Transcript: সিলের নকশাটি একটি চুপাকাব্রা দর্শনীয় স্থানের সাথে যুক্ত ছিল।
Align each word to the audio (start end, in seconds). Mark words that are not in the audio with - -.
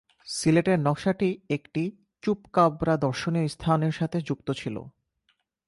সিলের 0.27 0.67
নকশাটি 0.79 1.29
একটি 1.49 1.83
চুপাকাব্রা 2.23 2.95
দর্শনীয় 2.97 3.47
স্থানের 3.47 3.91
সাথে 3.91 4.17
যুক্ত 4.21 4.47
ছিল। 4.51 4.75